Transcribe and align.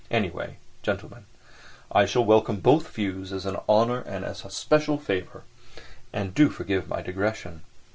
Anyway, 0.09 0.57
gentlemen, 0.81 1.27
I 1.91 2.07
shall 2.07 2.25
welcome 2.25 2.59
both 2.59 2.87
views 2.87 3.31
as 3.31 3.45
an 3.45 3.57
honour 3.69 3.99
and 3.99 4.25
a 4.25 4.33
special 4.33 4.97
favour. 4.97 5.43
And 6.11 6.33
do 6.33 6.49
forgive 6.49 6.87
my 6.89 7.03
digression. 7.03 7.61